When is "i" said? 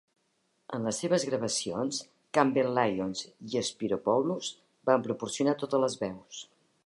3.59-3.63